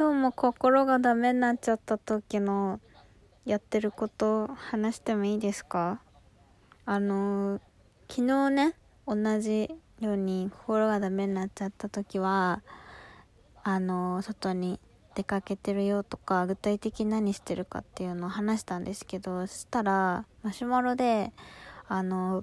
[0.00, 2.80] 今日も心がダメになっちゃった時の
[3.44, 6.00] やってること話してもいいですか？
[6.86, 7.60] あの
[8.08, 8.74] 昨日ね
[9.06, 9.68] 同じ
[10.00, 12.62] ように心がダメになっちゃった時は
[13.62, 14.80] あの外に
[15.14, 21.30] 出かけてるよとか具体的に何してるかっていうのを話したんですけどそしたらマシュマロで
[21.88, 22.42] あの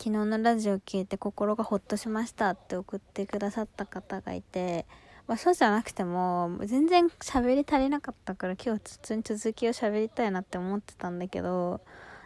[0.00, 4.84] 昨日のラジオ聞いて心がほっとしましたって送ってくださった方がいて、
[5.28, 11.82] まあ、そうじゃなくても全然喋り足りなかったから今日普通に続きを喋りたいなって思ってたんだけど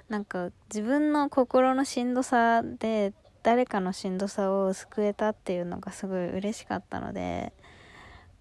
[0.09, 3.12] なんか自分の心のしんどさで
[3.43, 7.53] 誰かのしんどさを救えたっていうのがすごい嬉しかったので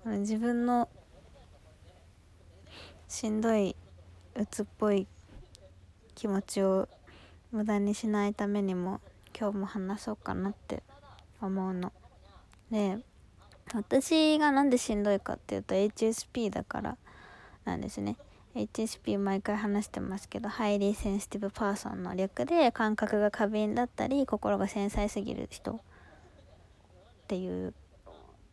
[0.05, 0.89] 自分の
[3.07, 3.75] しんどい
[4.35, 5.07] 鬱っぽい
[6.13, 6.87] 気持ちを
[7.51, 9.01] 無駄にしないためにも
[9.37, 10.83] 今日も話そうかなって
[11.41, 11.91] 思うの。
[12.69, 12.99] で
[13.73, 16.97] 私がなんでしんどいかっていうと HSP だから
[17.65, 18.17] なんですね。
[18.55, 25.79] HSP 毎回話してますけど Highly Sensitive Person の略で感覚が過敏だったり心が繊細すぎる人っ
[27.27, 27.73] ていう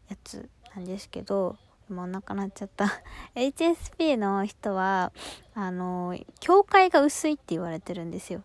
[0.09, 1.57] やつなんですけど
[1.89, 3.03] もうお腹鳴っちゃった
[3.35, 5.13] HSP の人は
[5.55, 8.43] あの境界が薄いって言われてるんですよ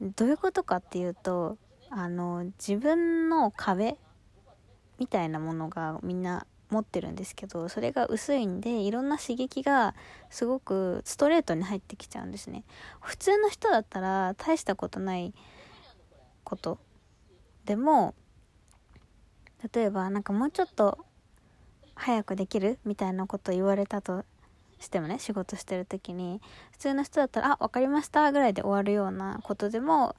[0.00, 1.58] どういうことかっていうと
[1.90, 3.96] あの自分の壁
[4.98, 9.94] みたいなものがみんな持ってるんですけどそれが薄いんでいろんな刺激が
[10.28, 12.64] すごくストレートに入ってきちゃうんですね。
[13.00, 15.32] 普通の人だったら大したことない
[16.44, 16.78] こと。
[17.64, 18.14] でも
[19.72, 20.98] 例えばなんかもうちょっと
[21.94, 22.78] 早くできる？
[22.84, 24.24] みたいなこと言われたと
[24.78, 26.40] してもね仕事してる時に。
[26.72, 30.14] 普通の人だったら「あ分かりました」ぐらいで終わるようなことでも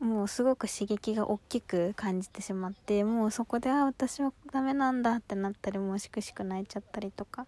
[0.00, 7.46] もうすごく刺激が大きく感じてしまってもうそこで「あ私はダメなんだ」ってなったりもうしくしく泣いちゃったりとか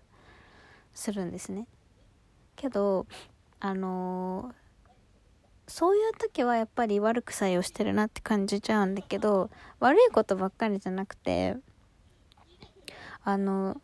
[0.94, 1.66] するんですね。
[2.56, 3.06] けど
[3.60, 11.56] あのー、そういう時はやっぱり悪く作用してるなって感じちゃうんだけど悪いことばっかりじゃなくて
[13.22, 13.80] あの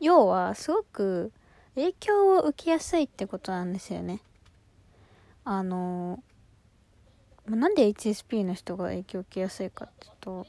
[0.00, 1.32] 要はすごく
[1.74, 4.20] 影響を受けやすいってことなんですよね。
[5.44, 6.22] あの
[7.48, 10.46] なんで HSP の人が影響を受けやすいかっていうと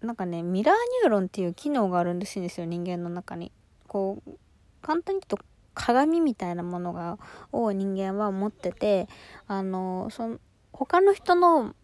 [0.00, 3.52] なんかねミラーニューロンっていう機能があるんですよ人間の中に。
[3.86, 4.30] こう
[4.82, 5.44] 簡単に言うと
[5.74, 7.18] 鏡みたいなものが
[7.52, 9.08] を人間は持ってて
[9.46, 10.38] あのその
[10.72, 11.74] 他の人の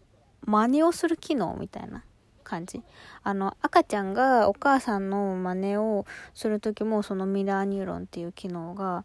[0.44, 2.02] 真似をする機能みたいな
[2.42, 2.82] 感じ
[3.22, 9.04] あの赤ちゃんがお母さんの真似をする時もそのミラーニューロンっていう機能が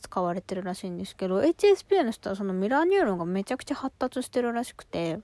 [0.00, 5.18] 使われてるらしいんですけど HSP の人はそのミラーニューロンがめちゃくちゃ発達してるらしくて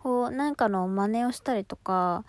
[0.00, 2.24] こう何かの真似をしたりとか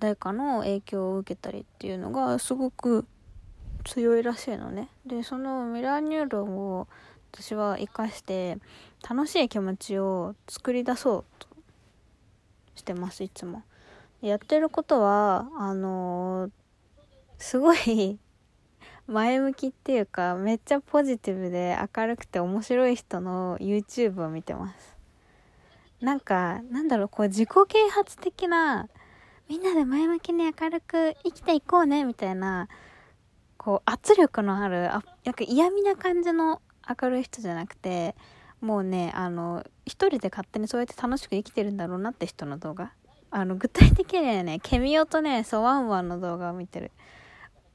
[0.00, 3.06] 誰かの影響を受けたりっていうのがすごく
[3.84, 4.88] 強いらしいのね。
[5.06, 6.88] でそのミラーニューロンを
[7.32, 8.58] 私は生かして
[9.08, 11.48] 楽しい気持ちを作り出そうと
[12.74, 13.62] してますいつも。
[14.22, 16.50] やってることはあのー、
[17.38, 18.18] すごい
[19.08, 24.96] 前向きっていうかめっちゃポジティブで明るくて面白い人の YouTube を見てます。
[26.00, 28.88] なんかなんだろうこう自己啓発的な
[29.48, 32.68] みんなで前向きに明るく生きていこうねみたいな
[33.56, 36.60] こう圧力のあるあなんか嫌味な感じの
[37.00, 38.14] 明るい人じゃなくて
[38.60, 42.92] もうねあの一人で勝手にそうやって楽しく生きてるんだろうなって人の動画。
[43.30, 46.90] あの具体的にはねケミオとねソワンワンの動画を見てる。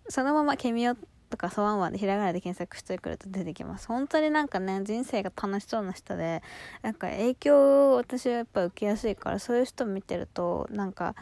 [0.09, 0.96] そのままケミオ
[1.31, 3.88] とかソワンワンでひらがなで検索してくると出てきます。
[3.88, 6.44] 本当になんかね、人生が楽しそうな人で、
[6.84, 11.16] なんか影響を私はやっぱ受けやすいから、そういう人見てると、なんか、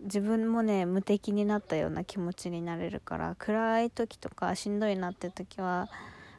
[0.00, 5.88] 自分もね、無敵になったような気持ちになれるから、暗い時とかしんどいなって時は、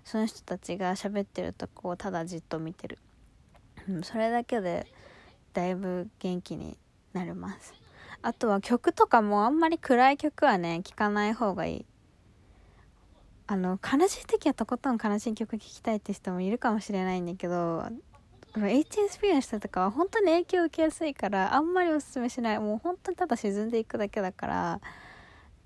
[0.03, 2.97] その人たちが喋ってるとこをただじっと見てる。
[3.87, 4.87] うん、それだけで、
[5.53, 6.77] だいぶ元気に
[7.13, 7.73] なります。
[8.21, 11.85] あとは曲とかもあんまり暗い曲はね、聴かない方がいい。
[13.45, 17.83] あの悲しい時はとことん悲しい曲聴きたいって人もいるかもしれないんだけど
[18.55, 22.59] HSP の人とかは本当に影響を受けやすいからあんまりおすすめしない。
[22.59, 24.81] もう本当にただ沈んでいくだけだから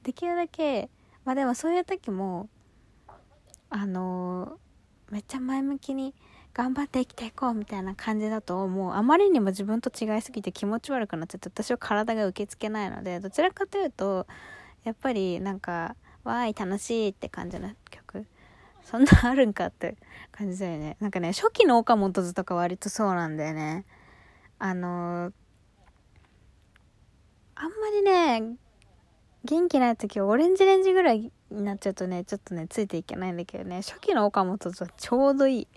[0.03, 0.89] できるだけ
[1.25, 2.49] まあでもそういう時も
[3.69, 4.57] あの
[5.11, 6.15] めっちゃ前向きに
[6.53, 8.93] 頑張って生きていこうみたいな感じだともう。
[8.93, 14.25] あまりにも自分と違いすぎて気持ち悪くなっちゃって私は体が受け付けないのでどちらかというと
[14.85, 15.95] やっぱりなんか
[16.27, 18.25] わーい楽しいって感じの曲。
[18.83, 19.97] そんなあるんかって
[20.31, 20.97] 感じだよね。
[20.99, 23.85] なんかね初期の岡本図とか割とそうなんだよね。
[24.59, 25.33] あのー、
[27.55, 28.55] あんまりね
[29.43, 33.81] 元気ない時オレンジレンジぐらいになっちゃうとねちょっとねついていけないんだけどね。
[33.81, 35.67] 初期の岡本とちょうどいい。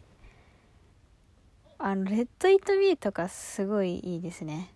[1.79, 4.75] あのレッド・イート・ビーとかすごいいいですね。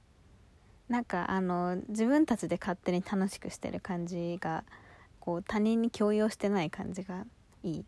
[0.89, 4.65] なんかあの自分たちで勝手に楽しくしてる感じが
[5.25, 7.25] こう他人に強要してない感じが
[7.63, 7.85] いい、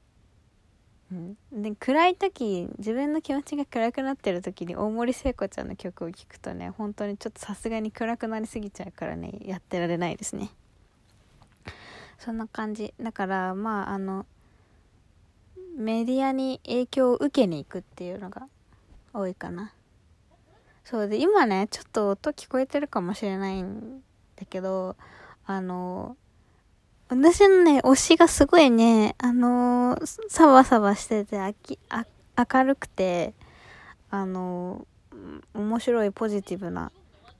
[1.12, 10.50] うん、で暗い時自分の気持ちが暗くなってる時に大森聖子ちゃんの曲を聴くとね本当にちょっとさすがに暗くなりすぎちゃうからねやってられないですね。
[12.18, 12.94] そんな感じ。
[12.98, 14.24] だからまああの
[15.76, 18.48] メディアに影響を受けに行くっていうのが
[19.12, 19.74] 多いかな。
[20.84, 24.00] そうで今ねちょっと音聞こえてるかもしれないん
[24.36, 24.96] だけど
[25.44, 26.16] あの
[27.08, 29.96] 私のね推しがすごいねあの
[30.28, 32.04] サバサバしててあきあ
[32.36, 33.32] 明るくて
[34.10, 34.86] あの
[35.54, 36.90] 面白いポジティブな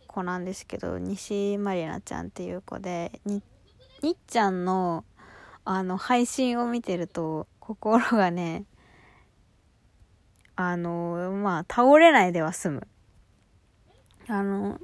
[0.06, 3.42] 子なんですけど西まりなちゃんっていう子でに
[4.02, 5.04] にっちゃんの
[5.64, 8.64] あの配信を見てると心がね
[10.54, 12.88] あのまあ倒れないでは済む。
[14.28, 14.80] あの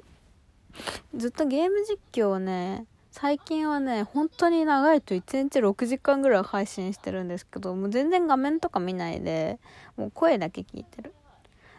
[1.15, 9.61] ずっとゲーム実況をね最近はね本当に長いと1日6時間ぐらい配信してるんですけどもう全然画面とか見ないで
[9.97, 11.15] もう声だけ聞いてる。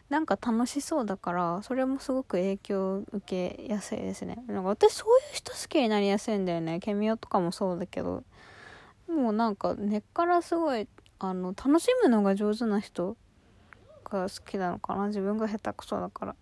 [0.09, 4.43] なんか楽しそうだからそれもすごく影響受けやすいですね。
[4.45, 6.79] なんか私そういう人好きになりやすいんだよね。
[6.79, 8.23] ケミオとかもそうだけど。
[9.07, 10.87] もうなんか根っからすごい
[11.17, 13.17] あの楽しむのが上手な人
[14.05, 15.07] が好きなのかな。
[15.07, 16.35] 自分が下手くそだから。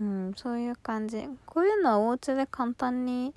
[0.00, 1.28] うんそういう感じ。
[1.46, 3.34] こういうのはお家で簡単に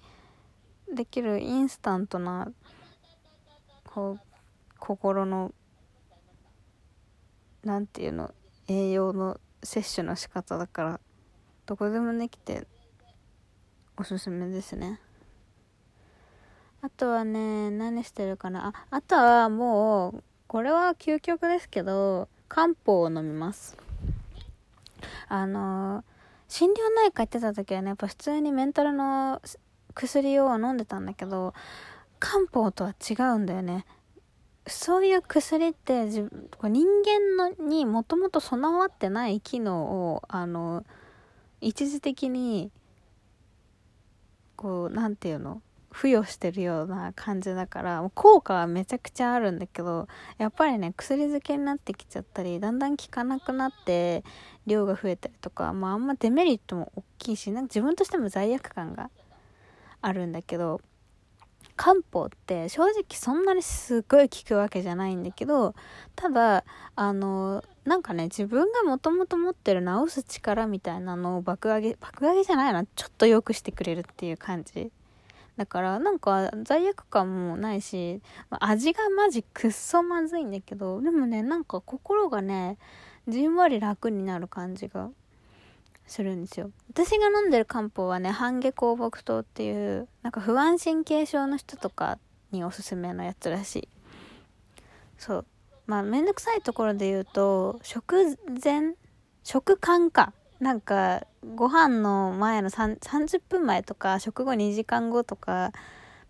[0.93, 2.51] できるインスタントな
[3.85, 4.19] こう
[4.79, 5.53] 心の
[7.63, 8.33] なんていうの
[8.67, 10.99] 栄養の摂取の仕方だから
[11.65, 12.65] どこでもできて
[13.97, 14.99] おすすめですね。
[16.81, 18.67] あとはね何してるかな。
[18.67, 23.75] ああとはもうこれは究極ですけど漢方を飲みます。
[25.27, 26.03] あの
[26.47, 29.41] 心療内科行ってた時はねやっぱ普通にメンタルの
[29.93, 31.53] 薬を飲んでたんだけど
[32.19, 33.85] 漢方とは違うんだよね。
[34.69, 36.27] そういう薬って人
[36.61, 40.83] 間のにもともと備わってない機能をあの
[41.61, 42.69] 一時的に
[44.57, 45.61] こう何て言うの？
[45.97, 50.07] 付与してるような感じだから効果はめちゃくちゃあるんだけど
[50.37, 54.23] やっぱりね薬漬けになってきちゃったりだんだん効かなくなって
[54.67, 59.09] 量が増えたりとか、まあ、あんまデメリットも大きいしなんか自分としても罪悪感が
[60.01, 60.81] あるんだけど
[61.75, 65.73] 漢方って正直そんなにすごい効くわけじゃないんだけど
[66.15, 66.63] ただ
[66.95, 74.91] あのなんかね自分がもともと持ってる治す力みたいなのを爆上げ爆上げじゃないなちょっと良くしてくれるっていう感じ。
[75.57, 78.21] だからなんか罪悪感もないし
[78.51, 82.77] 味がマジくっそまずいんだけどでもねなんか心がね
[83.27, 85.09] じんわり楽になる感じが
[86.05, 86.71] するんですよ。
[86.89, 92.17] 私が飲んでる漢方はね半夏香木糖っていうなんか不安神経症の人とか
[92.51, 93.89] におすすめのやつらしい。
[95.17, 95.45] そう。
[95.85, 98.93] まあめんどくさいところで言うと食前
[99.43, 100.33] 食感か。
[100.59, 101.25] なんか
[101.55, 105.71] ご飯の前の30分前とか食後2時間後とか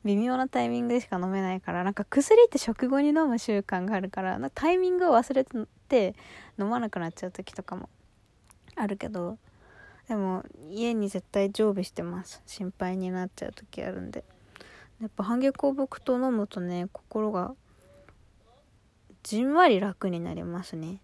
[0.03, 5.45] 微妙なタイミングでしか飲めないからなんか薬って食後に飲む習慣があるからタイミングを忘れ
[5.87, 6.16] て
[6.59, 7.90] 飲まなくなっちゃう時とかも
[8.75, 9.37] あるけど
[10.07, 12.42] でも家に絶対常備してます。
[12.45, 14.23] 心配になっちゃう時あるんで。
[15.02, 17.54] やっぱ半夏香木糖飲むとね心が
[19.21, 21.02] じんわり楽になりますね。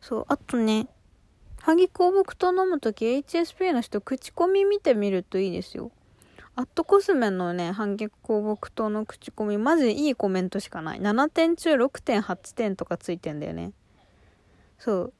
[0.00, 0.88] そうあとね
[1.62, 5.90] 半夏香木糖飲む時 HSP の人口コミ見てみるといいですよ
[6.56, 11.00] アットコスメのね、半月香木糖の口コミ、マジいいコメントしかない。
[11.00, 13.70] 7点中6.8点とかついてんだよね。
[14.80, 15.12] そう。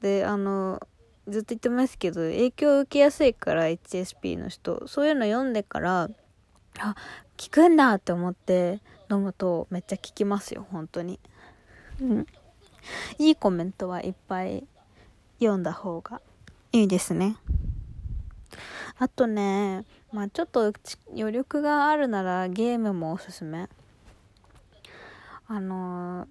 [0.00, 0.80] で、あの、
[1.28, 6.08] ずっと言ってますけど影響を受けやすいから HSP の人そういうの読んでから
[6.78, 6.94] あ
[7.40, 8.80] 効くんだって思って
[9.10, 11.20] 飲むとめっちゃ効きますよ本当に
[12.00, 12.26] うん
[13.18, 14.66] いいコメントはいっぱい
[15.38, 16.20] 読んだ方が
[16.72, 17.36] いいですね。
[18.98, 20.72] あとねまあちょっと
[21.16, 23.68] 余力があるならゲームもおすすめ。
[25.46, 26.28] あのー、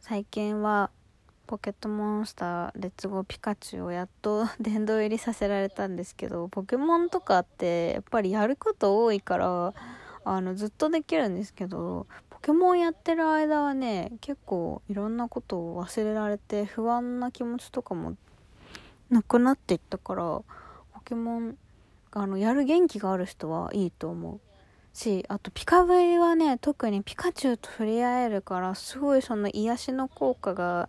[0.00, 0.90] 最近は
[1.46, 9.72] ポケットモンスターレッツゴーピカチュウをやっと 殿堂入りさせられたんですけどポケモンとかってやっぱりやること多いから
[10.24, 12.08] あのずっとできるんですけど
[12.46, 18.14] ポケモンやってる間はね結構いろんなことを忘れられて不安な気持ちとかも
[19.10, 20.44] なくなっていったからポ
[21.04, 21.56] ケモン
[22.12, 24.40] あのやる元気がある人はいいと思う。
[24.96, 30.88] しあとピカブリはね特にピカチュウと触れ合えるからすごいその癒しの効果が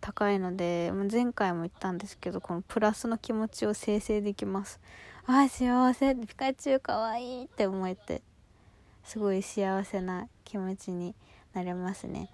[0.00, 4.80] 高いので前回も言ったんですけどこのプラスの気持ちを生成できます。
[5.26, 6.14] あ幸せ。
[6.14, 8.22] ピカチュウかわいいって思えて
[9.04, 11.14] すごい幸せな気持ちに
[11.52, 12.30] なれますね。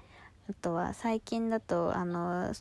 [0.48, 2.52] あとは最近だとあの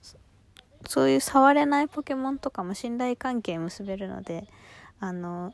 [0.87, 4.47] そういう触れないポケモンとかも信頼関係結べるので
[4.99, 5.53] あの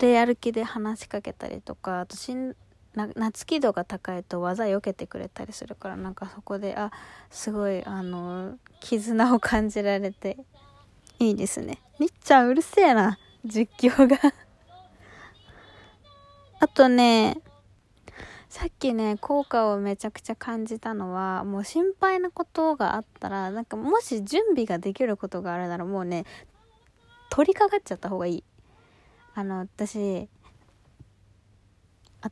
[0.00, 2.56] 連れ歩きで話しかけたりとかあとしん
[2.94, 6.90] な夏気度が高いと技避けてくれたりするからなんかそこであ
[7.30, 10.36] すごいあの絆を感じられて
[11.18, 11.78] いいですね。
[11.98, 14.18] みっちゃんうるせえな実況が。
[16.60, 17.40] あとね
[18.50, 26.24] さっきね効果をめちゃくちゃ感じたのはもう心配なことがあったらなんかもし準備ができることがあるならもうね
[27.30, 28.44] 取り掛かっちゃった方がいい。
[29.34, 30.28] あの私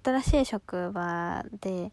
[0.02, 1.92] 新しい職場で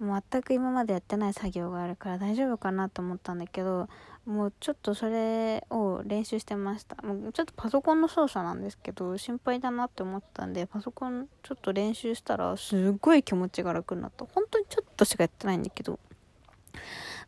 [0.00, 3.90] 全く今までやってない作業があるから大丈夫かなと思ったんだけど
[4.26, 7.00] もうちょっとそれを練習してました。
[7.02, 14.26] もうちょっとパソコンの操作なんですけど心配だなって思ったんでパソコンちょっと練習したらすっごい気持ちが楽になった。
[14.26, 16.00] 本当にちょっとしかやってないんだけど。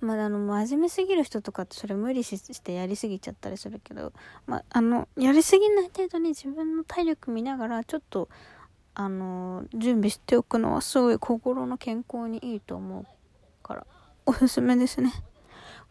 [0.00, 4.12] まあ、あの真面目すぎる人とかってそれ無理してやりすぎちゃったりするけど、
[4.46, 8.28] まあ、あのやりすぎない程度に自分の体力見ながらちょっと
[8.94, 13.06] あの準備しておくのはすごい心の健康にいいと思う
[13.66, 13.86] から
[14.26, 15.12] おすすめですね。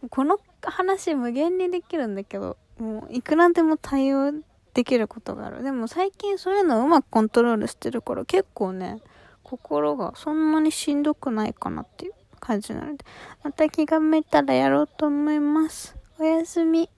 [0.09, 0.37] この
[0.71, 4.33] 話無限にできるんだけどもういくらでも対応
[4.73, 5.63] できることがある。
[5.63, 9.01] でも最近そういうのをうまくコントロールしてるから結構ね
[9.43, 13.03] 心がそんなにしんどくないかなっていう感じなので
[13.43, 15.95] また気が向いたらやろうと思います。
[16.19, 16.89] おやすみ。